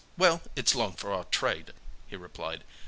"Well, 0.17 0.41
it's 0.55 0.73
long 0.73 0.93
for 0.93 1.13
our 1.13 1.25
trade," 1.25 1.73
he 2.07 2.15
replied. 2.15 2.63